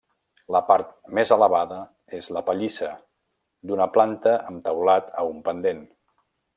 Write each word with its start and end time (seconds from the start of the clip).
La 0.53 0.61
part 0.69 0.95
més 1.17 1.33
elevada 1.35 1.77
és 2.21 2.31
la 2.39 2.43
pallissa, 2.49 2.89
d'una 3.71 3.89
planta, 3.99 4.37
amb 4.53 4.67
teulat 4.69 5.17
a 5.25 5.31
un 5.33 5.49
pendent. 5.51 5.89